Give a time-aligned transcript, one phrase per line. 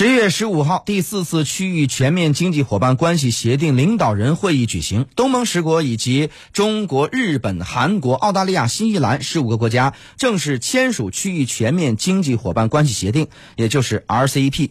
[0.00, 14.70] 十月十五号，第四次区域全面经济伙伴关系协定领导人会议举行，东盟十国以及中国、日本、韩国、澳大利亚、新西兰十五个国家正式签署区域全面经济伙伴关系协定，也就是 RCEP。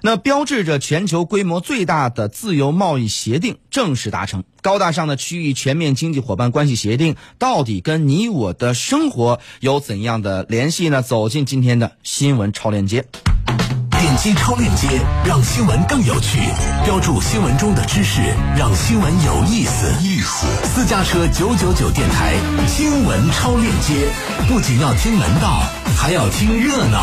[0.00, 4.44] 那标志着全球规模最大的自由贸易协定正式达成。
[4.62, 11.02] 高大上的区域全面经济伙伴关系协定到底跟你我的生活有怎样的联系呢？
[11.02, 13.04] 走进今天的新闻超链接。
[14.00, 14.86] 点击超链接，
[15.26, 16.38] 让新闻更有趣。
[16.84, 18.20] 标注新闻中的知识，
[18.56, 19.92] 让新闻有意思。
[20.00, 20.46] 意思。
[20.64, 22.34] 私家车九九九电台
[22.68, 24.08] 新闻超链接，
[24.46, 25.62] 不仅要听门道，
[25.96, 27.02] 还要听热闹。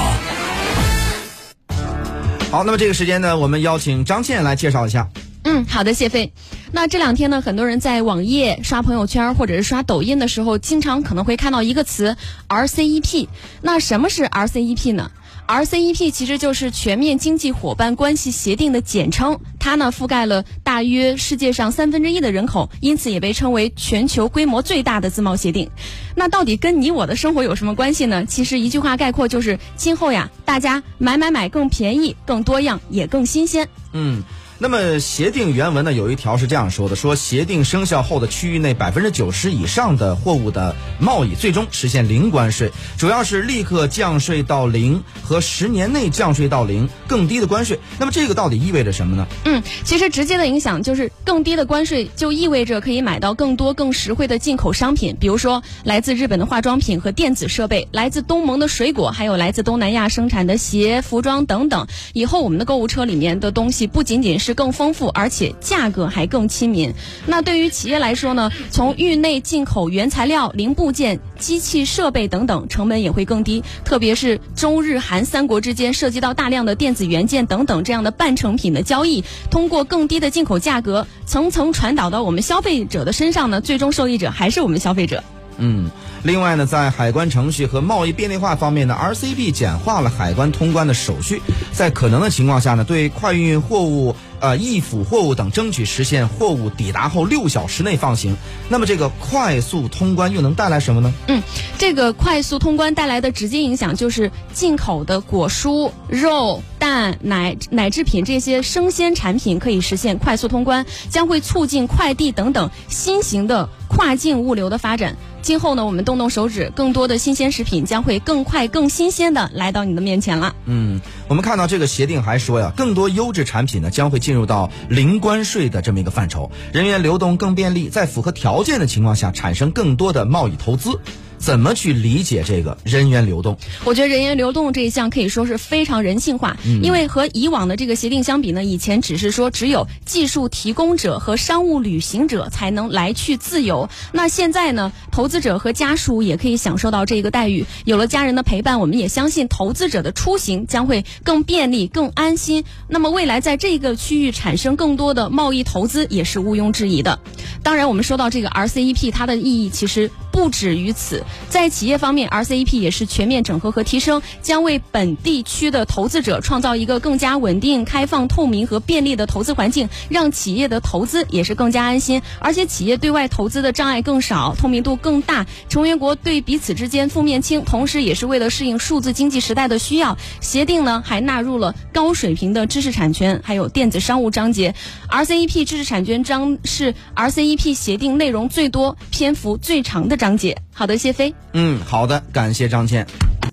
[2.50, 5.10] 好，那么这个时间呢，我们邀请张倩来介绍一下。
[5.44, 6.32] 嗯，好的，谢飞。
[6.72, 12.16] 那这两天呢，很多人在网页刷朋友圈或者是刷抖音的时候，经常可能会看到一个词
[12.48, 13.28] RCEP。
[13.62, 15.12] 那什么是 RCEP 呢
[15.48, 25.70] ？RCEP 其实就是全面经济伙伴关系协定的简称，它呢覆盖了大约世界上三分之一的人口，因此也被称为全球规模最大的自贸协定。
[26.16, 28.26] 那到底跟你我的生活有什么关系呢？
[28.26, 33.68] 其实一句话概括就是：今后呀，大家买买买更便宜、更多样、也更新鲜。
[33.94, 34.24] 嗯。
[34.58, 47.80] 那么协定原文呢有一条是这样说的：说协定生效后的区域内百分之九十以上的货物的贸易最终实现零关税，主要是立刻降税到零和十年内降税到零更低的关税。
[48.00, 49.28] 那么这个到底意味着什么呢？
[49.44, 61.88] 嗯，其实直接的影响就是更低的关税就意味着可以买到更多更实惠的进口商品，比如说来自日本的化妆品和电子设备，来自东盟的水果，还有来自东南亚生产的鞋、服装等等。
[62.14, 66.94] 以后我们的购物车里面的东西不仅仅是更丰富，而且价格还更亲民。
[67.26, 68.52] 那对于企业来说呢？
[68.70, 73.64] 从域内进口原材料、零部件、机器设备等等，成本也会更低。
[73.84, 83.62] 特别是中日韩三国之间涉及到大量的电子元件等等这样的半成品的交易，通过更低的进口价格，层层传导到我们消费者的身上呢？
[83.62, 85.24] 最终受益者还是我们消费者。
[85.58, 85.90] 嗯，
[86.24, 98.36] 另外呢，在海关程序和贸易便利化方面呢，RCEP 简化了海关通关的手续，在可能的情况下呢，对快运货物、呃易腐货物等争取实现货物抵达后六小时内放行。
[98.70, 101.14] 那么这个快速通关又能带来什么呢？
[101.28, 101.42] 嗯，
[101.78, 115.16] 这个快速通关带来的直接影响就是进口的果蔬、肉、蛋、奶、奶制品这些生鲜产品可以实现快速通关，将会促进快递等等新型的跨境物流的发展。
[115.46, 120.56] 今后呢，我们动动手指，更多的新鲜食品将会更快、更新鲜的来到你的面前了。
[120.66, 131.00] 嗯，我们看到这个协定还说呀，更多优质产品呢将会进入到零关税的这么一个范畴，人员流动更便利，在符合条件的情况下产生更多的贸易投资。
[131.38, 133.58] 怎么去理解这个人员流动？
[133.84, 147.66] 我觉得人员流动这一项可以说是非常人性化，因为和以往的这个协定相比呢，以前只是说只有技术提供者和商务旅行者才能来去自由，那现在呢，投资者和家属也可以享受到这个待遇。
[147.86, 152.64] 有了家人的陪伴，我们也相信投资者的出行将会更便利、更安心。
[152.88, 157.20] 那么未来在这个区域产生更多的贸易投资也是毋庸置疑的。
[157.62, 160.10] 当然，我们说到这个 RCEP，它的意义其实。
[160.36, 172.22] 不止于此，在企业方面，RCEP 也是全面整合和提升，将为本地区的投资者创造一个更加稳定、开放、透明和便利的投资环境，让企业的投资也是更加安心。
[172.40, 177.64] 而且，企业对外投资的障碍更少，透明度更大，成员国对彼此之间负面轻。
[177.64, 184.76] 同时，也是为了适应数字经济时代的需要，协定呢还纳入了高水平的知识产权，还有电子商务章节。
[185.10, 190.25] RCEP 知识产权章是 RCEP 协定内容最多、篇幅最长的章。
[190.26, 191.32] 张姐，好的，谢飞。
[191.54, 193.06] 嗯，好的，感谢张倩。